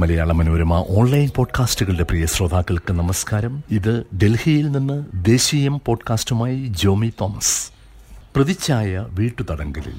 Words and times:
Malayala 0.00 0.32
Manorama 0.32 0.74
online 0.74 1.28
പോഡ്കാസ്റ്റുകളുടെ 1.36 2.02
പ്രിയ 2.02 2.26
ശ്രോതാക്കൾക്ക് 2.26 2.92
നമസ്കാരം. 2.92 3.62
ഇത് 3.70 4.04
ഡൽഹിയിൽ 4.22 4.70
നിന്ന് 4.70 5.04
ദേശീയം 5.14 5.80
പോഡ്കാസ്റ്റുമായി 5.86 6.66
ജോമി 6.66 7.12
തോമസ്. 7.20 7.70
പ്രതിച്ഛായ 8.36 9.06
വീട്ടുതടങ്കലിൽ 9.10 9.92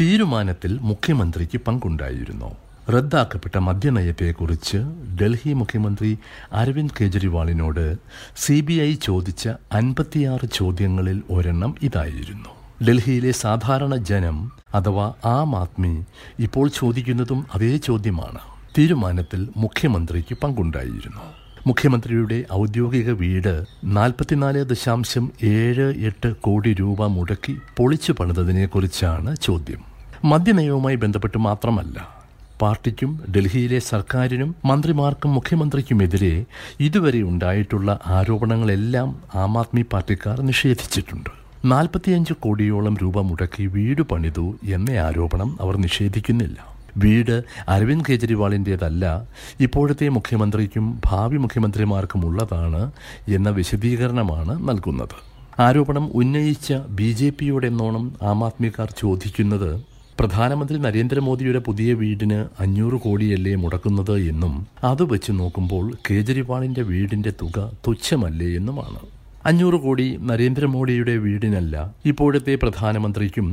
തീരുമാനത്തിൽ 0.00 0.78
മുഖ്യമന്ത്രിക്ക് 0.80 1.58
പങ്കുണ്ടായിരുന്നു. 1.58 2.54
റദ്ദാക്കപ്പെട്ട 2.92 3.58
മദ്യനയത്തെക്കുറിച്ച് 3.58 4.76
ഡൽഹി 5.20 5.52
മുഖ്യമന്ത്രി 5.52 6.18
അരവിന്ദ് 6.52 6.94
കെജ്രിവാളിനോട് 7.00 7.96
സി 8.36 8.60
ബി 8.60 8.72
ഐ 8.72 8.94
ചോദിച്ച 9.02 9.48
അൻപത്തിയാറ് 9.48 10.48
ചോദ്യങ്ങളിൽ 10.54 11.22
ഒരെണ്ണം 11.30 11.74
ഇതായിരുന്നു. 11.82 12.48
ഡൽഹിയിലെ 12.88 13.32
സാധാരണ 13.32 13.96
ജനം 13.96 14.52
അഥവാ 14.74 15.12
ആം 15.24 15.56
ആദ്മി 15.56 16.04
ഇപ്പോൾ 16.38 16.68
ചോദിക്കുന്നതും 16.68 17.46
അതേ 17.54 17.76
ചോദ്യമാണ്. 17.76 18.53
തീരുമാനത്തിൽ 18.78 19.48
മുഖ്യമന്ത്രിക്ക് 19.56 20.34
പങ്കുണ്ടായിരുന്നു. 20.34 21.20
മുഖ്യമന്ത്രിയുടെ 21.66 22.44
ഔദ്യോഗിക 22.52 23.10
വീട് 23.10 23.64
നാൽപ്പത്തിനാല് 23.84 24.64
ദശാംശം 24.64 25.32
ഏഴ് 25.42 25.94
എട്ട് 25.98 26.36
കോടി 26.36 26.74
രൂപ 26.74 27.06
മുടക്കി 27.06 27.56
പൊളിച്ചു 27.76 28.12
പണിതതിനെക്കുറിച്ചാണ് 28.12 29.36
ചോദ്യം. 29.36 29.80
മദ്യനയവുമായി 30.24 30.96
ബന്ധപ്പെട്ട് 30.96 31.38
മാത്രമല്ല 31.38 32.08
പാർട്ടിക്കും 32.60 33.20
ഡൽഹിയിലെ 33.36 33.78
സർക്കാരിനും 33.78 34.54
മന്ത്രിമാർക്കും 34.64 35.34
മുഖ്യമന്ത്രിക്കുമെതിരെ 35.34 36.44
ഇതുവരെ 36.80 37.22
ഉണ്ടായിട്ടുള്ള 37.22 38.00
ആരോപണങ്ങളെല്ലാം 38.06 39.16
ആം 39.34 39.58
ആദ്മി 39.58 39.82
പാർട്ടിക്കാർ 39.92 40.40
നിഷേധിച്ചിട്ടുണ്ട്. 40.40 41.30
നാൽപ്പത്തിയഞ്ച് 41.64 42.32
കോടിയോളം 42.34 42.96
രൂപ 43.02 43.20
മുടക്കി 43.20 43.66
വീട് 43.66 44.02
പണിതു 44.02 44.54
എന്ന 44.64 44.90
ആരോപണം 44.90 45.56
അവർ 45.60 45.76
നിഷേധിക്കുന്നില്ല. 45.76 46.73
വീട് 46.98 47.44
അരവിന്ദ് 47.68 48.04
കെജ്രിവാളിന്റേതല്ല 48.04 49.26
ഇപ്പോഴത്തെ 49.60 50.08
മുഖ്യമന്ത്രിക്കും 50.08 51.00
ഭാവി 51.04 51.36
മുഖ്യമന്ത്രിമാർക്കും 51.36 52.26
ഉള്ളതാണ് 52.26 52.90
എന്ന 53.28 53.50
വിശദീകരണമാണ് 53.50 54.68
നൽകുന്നത്. 54.68 55.16
ആരോപണം 55.60 56.10
ഉന്നയിച്ച 56.14 56.72
ബി 56.72 57.12
ജെ 57.12 57.30
പിയുടെ 57.30 57.66
എന്നോണം 57.66 58.12
ആം 58.22 58.44
ആദ്മിക്കാർ 58.44 58.90
ചോദിക്കുന്നത് 58.98 59.80
പ്രധാനമന്ത്രി 60.18 60.78
നരേന്ദ്രമോദിയുടെ 60.78 61.58
പുതിയ 61.58 61.92
വീടിന് 61.94 62.46
അഞ്ഞൂറ് 62.60 63.00
കോടിയല്ലേ 63.00 63.54
മുടക്കുന്നത് 63.54 64.16
എന്നും 64.18 64.66
അത് 64.84 65.02
വെച്ച് 65.02 65.32
നോക്കുമ്പോൾ 65.32 65.92
കേജ്രിവാളിന്റെ 66.10 66.82
വീടിന്റെ 66.82 67.32
തുക 67.42 67.70
തുച്ഛമല്ലേ 67.86 68.56
എന്നുമാണ്. 68.56 69.13
അഞ്ഞൂറ് 69.48 69.78
കോടി 69.80 70.18
നരേന്ദ്രമോദിയുടെ 70.28 71.16
വീടിനല്ല 71.16 71.74
ഇപ്പോഴത്തെ 72.04 72.54
പ്രധാനമന്ത്രിക്കും 72.54 73.48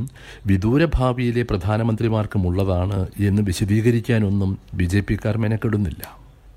വിദൂര 0.46 0.84
ഭാവിയിലെ 0.94 1.42
പ്രധാനമന്ത്രിമാർക്കുമുള്ളതാണ് 1.42 3.06
എന്ന് 3.20 3.42
വിശദീകരിക്കാനൊന്നും 3.42 4.58
ബി 4.74 4.84
ജെ 4.84 5.00
പിക്കാർ 5.00 5.38
മെനക്കെടുന്നില്ല. 5.38 6.02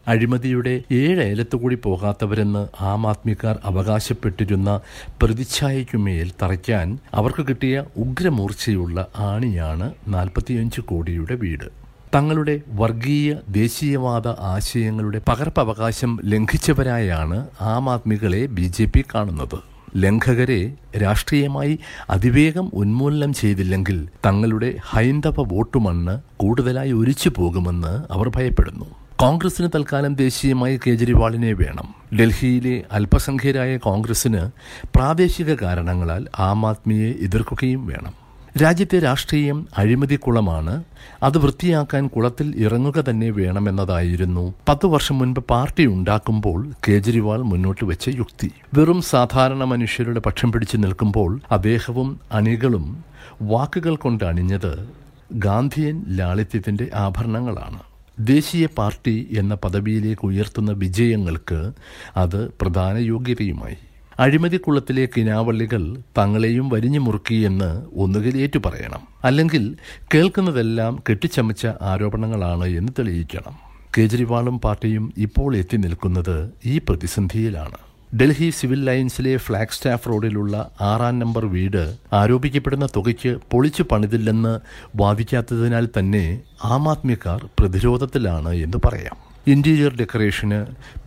അഴിമതിയുടെ 0.08 0.74
ഏഴ് 0.92 1.22
ഏലത്തുകൂടി 1.22 1.76
പോകാത്തവരെന്ന് 1.76 2.68
ആം 2.82 3.08
ആദ്മിക്കാർ 3.08 3.56
അവകാശപ്പെട്ടിരുന്ന 3.64 4.80
പ്രതിച്ഛായയ്ക്കുമേൽ 5.22 6.32
തറയ്ക്കാൻ 6.44 6.98
അവർക്ക് 7.14 7.48
കിട്ടിയ 7.48 7.86
ഉഗ്രമൂർച്ചയുള്ള 7.98 9.08
ആണിയാണ് 9.30 9.94
നാൽപ്പത്തിയഞ്ച് 10.08 10.82
കോടിയുടെ 10.82 11.36
വീട്. 11.36 11.85
തങ്ങളുടെ 12.16 12.62
വർഗീയ 12.68 13.36
ദേശീയവാദ 13.50 14.28
ആശയങ്ങളുടെ 14.28 15.22
പകർപ്പവകാശം 15.28 16.20
ലംഘിച്ചവരായാണ് 16.26 17.48
ആം 17.62 17.90
ആദ്മികളെ 17.90 18.46
ബി 18.46 18.62
ജെ 18.62 18.86
പി 18.86 19.04
കാണുന്നത്. 19.16 19.58
ലംഘകരെ 19.98 20.74
രാഷ്ട്രീയമായി 21.02 21.80
അതിവേഗം 22.10 22.72
ഉന്മൂലനം 22.74 23.34
ചെയ്തില്ലെങ്കിൽ 23.34 24.08
തങ്ങളുടെ 24.26 24.76
ഹൈന്ദവ 24.84 25.34
വോട്ടുമണ്ണ് 25.38 26.22
കൂടുതലായി 26.38 26.92
ഒലിച്ചു 26.92 27.32
പോകുമെന്ന് 27.36 28.14
അവർ 28.14 28.30
ഭയപ്പെടുന്നു. 28.30 28.86
കോൺഗ്രസിന് 29.20 29.70
തൽക്കാലം 29.76 30.16
ദേശീയമായി 30.16 30.80
കേജ്രിവാളിനെ 30.88 31.54
വേണം. 31.54 31.88
ഡൽഹിയിലെ 32.16 32.84
അല്പസംഖ്യരായ 32.92 33.78
കോൺഗ്രസിന് 33.78 34.52
പ്രാദേശിക 34.96 35.54
കാരണങ്ങളാൽ 35.56 36.28
ആം 36.40 36.66
ആദ്മിയെ 36.66 37.14
എതിർക്കുകയും 37.22 37.88
വേണം. 37.88 38.25
രാജ്യത്തെ 38.62 39.00
രാഷ്ട്രീയം 39.00 39.68
അഴിമതിക്കുളമാണ്. 39.78 40.84
അത് 41.24 41.38
വൃത്തിയാക്കാൻ 41.38 42.08
കുളത്തിൽ 42.08 42.54
ഇറങ്ങുക 42.58 43.04
തന്നെ 43.10 43.30
വേണമെന്നതായിരുന്നു. 43.30 44.54
പത്ത് 44.68 44.86
വർഷം 44.86 45.18
മുൻപ് 45.18 45.40
പാർട്ടി 45.40 45.86
ഉണ്ടാക്കുമ്പോൾ 45.86 46.72
കേജ്രിവാൾ 46.88 47.42
മുന്നോട്ട് 47.42 47.86
വെച്ച 47.86 48.08
യുക്തി. 48.08 48.52
വെറും 48.74 49.02
സാധാരണ 49.02 49.64
മനുഷ്യരുടെ 49.64 50.20
പക്ഷം 50.20 50.52
പിടിച്ചു 50.52 50.78
നിൽക്കുമ്പോൾ 50.78 51.42
അദ്ദേഹവും 51.52 52.20
അണികളും 52.32 53.04
വാക്കുകൾ 53.42 53.96
കൊണ്ട് 53.96 54.24
അണിഞ്ഞത് 54.24 54.90
ഗാന്ധിയൻ 55.34 56.06
ലാളിത്യത്തിന്റെ 56.08 56.88
ആഭരണങ്ങളാണ്. 56.96 57.80
ദേശീയ 58.20 58.66
പാർട്ടി 58.78 59.28
എന്ന 59.38 59.56
പദവിയിലേക്ക് 59.56 60.26
ഉയർത്തുന്ന 60.26 60.72
വിജയങ്ങൾക്ക് 60.72 61.72
അത് 62.18 62.50
പ്രധാന 62.62 62.98
യോഗ്യതയുമായി. 62.98 63.78
അഴിമതിക്കുളത്തിലെ 64.20 65.10
കിനാവള്ളികൾ 65.18 65.98
തങ്ങളെയും 66.18 66.70
വരിഞ്ഞു 66.70 67.00
മുറുക്കിയെന്ന് 67.00 67.86
ഒന്നുകിൽ 67.94 68.38
ഏറ്റുപറയണം. 68.38 69.08
അല്ലെങ്കിൽ 69.24 69.76
കേൾക്കുന്നതെല്ലാം 70.14 71.04
കെട്ടിച്ചമച്ച 71.10 71.68
ആരോപണങ്ങളാണ് 71.82 72.66
എന്ന് 72.66 72.92
തെളിയിക്കണം. 73.00 73.56
കേജ്രിവാളും 73.98 74.60
പാർട്ടിയും 74.60 75.14
ഇപ്പോൾ 75.18 75.56
എത്തി 75.56 75.78
നിൽക്കുന്നത് 75.78 76.50
ഈ 76.66 76.78
പ്രതിസന്ധിയിലാണ്. 76.78 77.78
ഡൽഹി 78.16 78.50
സിവിൽ 78.50 78.86
ലൈൻസിലെ 78.86 79.38
ഫ്ലാഗ് 79.38 79.72
സ്റ്റാഫ് 79.72 80.10
റോഡിലുള്ള 80.10 80.72
ആറാം 80.82 81.20
നമ്പർ 81.20 81.46
വീട് 81.46 81.98
ആരോപിക്കപ്പെടുന്ന 82.14 82.86
തുകയ്ക്ക് 82.86 83.38
പൊളിച്ചു 83.52 83.84
പണിതില്ലെന്ന് 83.84 84.60
വാദിക്കാത്തതിനാൽ 84.96 85.90
തന്നെ 86.00 86.40
ആം 86.66 86.90
ആദ്മിക്കാർ 86.90 87.46
പ്രതിരോധത്തിലാണ് 87.60 88.54
എന്ന് 88.54 88.78
പറയാം. 88.86 89.35
ഇന്റീരിയർ 89.54 89.92
ഡെക്കറേഷന് 90.00 90.60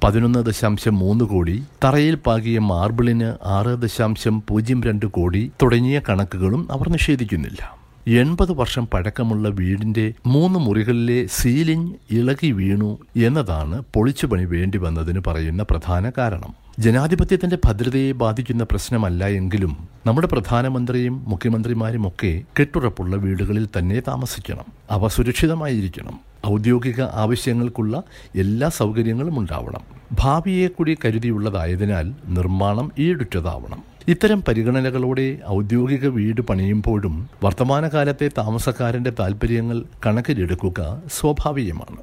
പതിനൊന്ന് 0.02 0.40
ദശാംശം 0.48 0.94
മൂന്ന് 0.98 1.24
കോടി 1.24 1.54
തറയിൽ 1.84 2.16
പാകിയ 2.26 2.58
മാർബിളിന് 2.58 3.30
ആറ് 3.56 3.72
ദശാംശം 3.84 4.34
പൂജ്യം 4.48 4.80
രണ്ട് 4.88 5.06
കോടി 5.16 5.42
തുടങ്ങിയ 5.62 5.98
കണക്കുകളും 6.08 6.62
അവർ 6.70 6.88
നിഷേധിക്കുന്നില്ല. 6.96 7.60
എൺപത് 8.06 8.52
വർഷം 8.52 8.88
പഴക്കമുള്ള 8.94 9.48
വീടിന്റെ 9.48 10.12
മൂന്ന് 10.26 10.58
മുറികളിലെ 10.58 11.26
സീലിംഗ് 11.26 11.94
ഇളകി 12.10 12.50
വീണു 12.50 12.98
എന്നതാണ് 13.16 13.82
പൊളിച്ചുപണി 13.94 14.44
വേണ്ടി 14.44 14.78
വന്നതിന് 14.78 15.20
പറയുന്ന 15.26 15.62
പ്രധാന 15.62 16.12
കാരണം. 16.18 16.54
ജനാധിപത്യത്തിന്റെ 16.78 17.58
ഭദ്രതയെ 17.64 18.12
ബാധിക്കുന്ന 18.12 18.64
പ്രശ്നമല്ല 18.64 19.28
എങ്കിലും 19.28 19.88
നമ്മുടെ 20.06 20.26
പ്രധാനമന്ത്രിയും 20.26 21.24
മുഖ്യമന്ത്രിമാരും 21.28 22.08
ഒക്കെ 22.08 22.42
കെട്ടുറപ്പുള്ള 22.60 23.16
വീടുകളിൽ 23.16 23.68
തന്നെ 23.78 24.00
താമസിക്കണം. 24.08 24.64
അവ 24.90 25.08
സുരക്ഷിതമായിരിക്കണം. 25.08 26.20
ഔദ്യോഗിക 26.46 27.00
ആവശ്യങ്ങൾക്കുള്ള 27.00 28.02
എല്ലാ 28.34 28.68
സൗകര്യങ്ങളും 28.68 29.38
ഉണ്ടാവണം. 29.38 29.80
ഭാവിയെ 30.12 30.68
കൂടി 30.68 30.96
കരുതിയുള്ളതായതിനാൽ 31.04 32.12
നിർമ്മാണം 32.28 32.92
ഈടുറ്റതാവണം. 32.98 33.97
ഇത്തരം 34.08 34.42
പരിഗണനകളോടെ 34.48 35.38
ഔദ്യോഗിക 35.48 36.06
വീട് 36.06 36.40
പണിയുമ്പോഴും 36.40 37.28
വർത്തമാനകാലത്തെ 37.44 38.30
താമസക്കാരന്റെ 38.38 39.12
താൽപ്പര്യങ്ങൾ 39.20 39.84
കണക്കിലെടുക്കുക 40.06 41.02
സ്വാഭാവികമാണ്. 41.12 41.96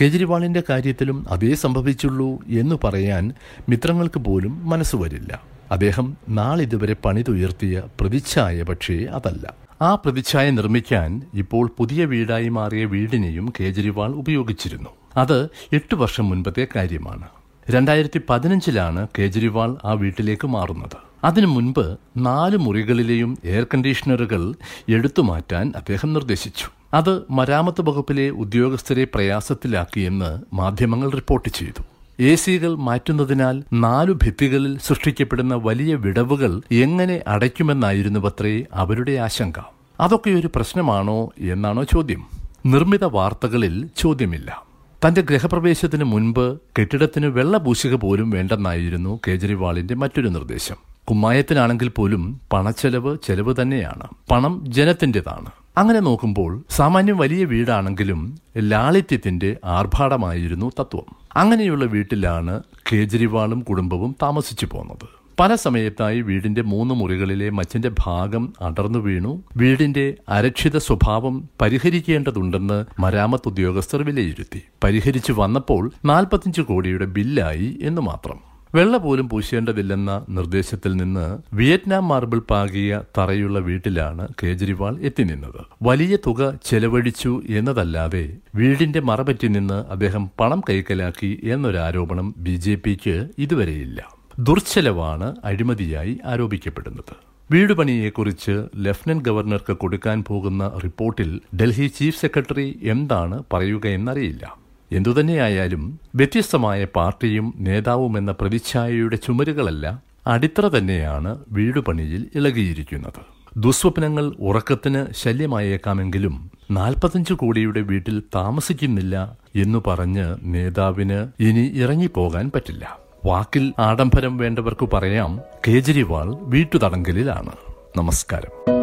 കേജ്രിവാളിന്റെ 0.00 0.62
കാര്യത്തിലും 0.70 1.26
അതേ 1.28 1.54
സംഭവിച്ചുള്ളൂ 1.54 2.38
എന്ന് 2.46 2.76
പറയാൻ 2.84 3.32
മിത്രങ്ങൾക്ക് 3.68 4.20
പോലും 4.20 4.68
മനസ്സ് 4.68 4.96
വരില്ല. 4.96 5.42
അദ്ദേഹം 5.72 6.16
നാളിതുവരെ 6.28 6.96
പണിതുയർത്തിയ 7.04 7.82
പ്രതിച്ഛായ 8.00 8.62
പക്ഷേ 8.62 9.04
അതല്ല. 9.04 9.54
ആ 9.82 9.94
പ്രതിച്ഛായ 9.94 10.50
നിർമ്മിക്കാൻ 10.50 11.22
ഇപ്പോൾ 11.34 11.70
പുതിയ 11.78 12.04
വീടായി 12.04 12.48
മാറിയ 12.48 12.84
വീടിനെയും 12.84 13.52
കേജ്രിവാൾ 13.60 14.10
ഉപയോഗിച്ചിരുന്നു. 14.10 14.90
അത് 15.16 15.48
എട്ട് 15.72 15.94
വർഷം 15.94 16.28
മുൻപത്തെ 16.28 16.66
കാര്യമാണ്. 16.76 17.28
രണ്ടായിരത്തി 17.70 18.20
പതിനഞ്ചിലാണ് 18.30 19.08
കേജ്രിവാൾ 19.18 19.76
ആ 19.84 19.92
വീട്ടിലേക്ക് 19.92 20.46
മാറുന്നത്. 20.46 21.07
അതിനു 21.24 21.46
മുൻപ് 21.46 21.96
നാല് 22.16 22.56
മുറികളിലെയും 22.56 23.38
എയർ 23.44 23.64
കണ്ടീഷണറുകൾ 23.64 24.54
എടുത്തു 24.88 25.22
മാറ്റാൻ 25.22 25.72
അദ്ദേഹം 25.76 26.12
നിർദ്ദേശിച്ചു. 26.12 26.66
അത് 26.94 27.22
മരാമത്ത് 27.30 27.80
വകുപ്പിലെ 27.80 28.30
ഉദ്യോഗസ്ഥരെ 28.30 29.04
പ്രയാസത്തിലാക്കിയെന്ന് 29.04 30.38
മാധ്യമങ്ങൾ 30.54 31.10
റിപ്പോർട്ട് 31.10 31.48
ചെയ്തു. 31.48 31.82
എ 32.22 32.34
സികൾ 32.34 32.74
മാറ്റുന്നതിനാൽ 32.74 33.62
നാലു 33.72 34.12
ഭിത്തികളിൽ 34.12 34.78
സൃഷ്ടിക്കപ്പെടുന്ന 34.78 35.54
വലിയ 35.54 35.94
വിടവുകൾ 35.94 36.60
എങ്ങനെ 36.72 37.20
അടയ്ക്കുമെന്നായിരുന്നു 37.26 38.20
പത്രേ 38.20 38.64
അവരുടെ 38.74 39.12
ആശങ്ക. 39.12 39.60
അതൊക്കെ 40.00 40.30
ഒരു 40.30 40.50
പ്രശ്നമാണോ 40.54 41.32
എന്നാണോ 41.38 41.82
ചോദ്യം. 41.82 42.26
നിർമ്മിത 42.66 43.04
വാർത്തകളിൽ 43.04 43.88
ചോദ്യമില്ല. 43.96 44.62
തന്റെ 45.06 45.20
ഗൃഹപ്രവേശത്തിന് 45.20 46.04
മുൻപ് 46.04 46.58
കെട്ടിടത്തിന് 46.78 47.26
വെള്ളപൂശിക 47.26 47.94
പോലും 47.94 48.30
വേണ്ടെന്നായിരുന്നു 48.30 49.20
കേജ്രിവാളിന്റെ 49.28 49.94
മറ്റൊരു 49.94 50.28
നിർദ്ദേശം. 50.28 50.76
കുമ്മായത്തിനാണെങ്കിൽ 51.10 51.88
പോലും 51.88 52.40
പണച്ചെലവ് 52.52 53.16
ചെലവ് 53.26 53.54
തന്നെയാണ്. 53.62 54.08
പണം 54.30 54.64
ജനത്തിന്റെതാണ്. 54.68 55.50
അങ്ങനെ 55.78 56.00
നോക്കുമ്പോൾ 56.00 56.64
സാമാന്യം 56.70 57.18
വലിയ 57.18 57.44
വീടാണെങ്കിലും 57.44 58.38
ലാളിത്യത്തിന്റെ 58.58 59.56
ആർഭാടമായിരുന്നു 59.64 60.72
തത്വം. 60.80 61.16
അങ്ങനെയുള്ള 61.36 61.84
വീട്ടിലാണ് 61.84 62.62
കേജ്രിവാളും 62.92 63.60
കുടുംബവും 63.60 64.16
താമസിച്ചു 64.22 64.66
പോന്നത്. 64.66 65.08
പല 65.40 65.54
സമയത്തായി 65.54 66.20
വീടിന്റെ 66.20 66.62
മൂന്ന് 66.62 66.94
മുറികളിലെ 66.94 67.50
മച്ചിന്റെ 67.50 67.90
ഭാഗം 68.06 68.52
അടർന്നു 68.60 68.98
വീണു. 68.98 69.42
വീടിന്റെ 69.56 70.14
അരക്ഷിത 70.28 70.76
സ്വഭാവം 70.76 71.48
പരിഹരിക്കേണ്ടതുണ്ടെന്ന് 71.60 72.84
മരാമത്ത് 72.98 73.48
ഉദ്യോഗസ്ഥർ 73.48 74.02
വിലയിരുത്തി. 74.02 74.62
പരിഹരിച്ചു 74.84 75.34
വന്നപ്പോൾ 75.36 75.92
നാൽപ്പത്തിയഞ്ച് 76.04 76.60
കോടിയുടെ 76.60 77.04
ബില്ലായി 77.04 77.78
എന്ന് 77.82 78.02
മാത്രം. 78.02 78.47
വെള്ള 78.74 78.96
പോലും 78.96 79.28
പൂശേണ്ടതില്ലെന്ന 79.28 80.26
നിർദ്ദേശത്തിൽ 80.28 80.96
നിന്ന് 80.96 81.56
വിയറ്റ്നാം 81.56 82.08
മാർബിൾ 82.08 82.38
പാകിയ 82.38 83.02
തറയുള്ള 83.18 83.58
വീട്ടിലാണ് 83.58 84.28
കേജ്രിവാൾ 84.42 84.98
എത്തി 85.00 85.22
നിന്നത്. 85.22 85.60
വലിയ 85.82 86.16
തുക 86.26 86.58
ചെലവഴിച്ചു 86.64 87.42
എന്നതല്ലാതെ 87.48 88.36
വീടിന്റെ 88.54 89.00
മറപറ്റി 89.00 89.48
നിന്ന് 89.48 89.92
അദ്ദേഹം 89.92 90.30
പണം 90.40 90.62
കൈക്കലാക്കി 90.70 91.40
എന്നൊരാരോപണം 91.44 92.34
ബി 92.36 92.56
ജെ 92.56 92.74
പിക്ക് 92.74 93.28
ഇതുവരെയില്ല. 93.38 94.10
ദുർച്ചെലവാണ് 94.38 95.36
അഴിമതിയായി 95.44 96.18
ആരോപിക്കപ്പെടുന്നത്. 96.24 97.14
വീടുപണിയെക്കുറിച്ച് 97.52 98.62
ലഫ്റ്റനന്റ് 98.76 99.24
ഗവർണർക്ക് 99.24 99.72
കൊടുക്കാൻ 99.72 100.24
പോകുന്ന 100.28 100.72
റിപ്പോർട്ടിൽ 100.84 101.40
ഡൽഹി 101.56 101.86
ചീഫ് 101.86 102.20
സെക്രട്ടറി 102.20 102.78
എന്താണ് 102.82 103.42
പറയുകയെന്നറിയില്ല 103.52 104.67
എന്തുതന്നെയായാലും 104.92 106.00
വ്യത്യസ്തമായ 106.14 106.84
പാർട്ടിയും 106.84 107.54
നേതാവും 107.56 108.18
എന്ന 108.18 108.32
പ്രതിച്ഛായയുടെ 108.32 109.16
ചുമരുകളല്ല 109.16 110.02
അടിത്തറ 110.26 110.68
തന്നെയാണ് 110.68 111.38
വീടുപണിയിൽ 111.52 112.28
ഇളകിയിരിക്കുന്നത്. 112.34 113.38
ദുസ്വപ്നങ്ങൾ 113.56 114.32
ഉറക്കത്തിന് 114.40 115.06
ശല്യമായേക്കാമെങ്കിലും 115.12 116.50
നാൽപ്പത്തഞ്ച് 116.70 117.34
കോടിയുടെ 117.34 117.80
വീട്ടിൽ 117.80 118.22
താമസിക്കുന്നില്ല 118.34 119.36
എന്നു 119.56 119.82
പറഞ്ഞ് 119.86 120.36
നേതാവിന് 120.42 121.28
ഇനി 121.40 121.72
ഇറങ്ങിപ്പോകാൻ 121.74 122.50
പറ്റില്ല. 122.54 122.98
വാക്കിൽ 123.24 123.72
ആഡംബരം 123.78 124.36
വേണ്ടവർക്ക് 124.36 124.88
പറയാം 124.92 125.40
കേജ്രിവാൾ 125.68 126.36
വീട്ടുതടങ്കലിലാണ്. 126.40 127.52
നമസ്കാരം. 127.96 128.77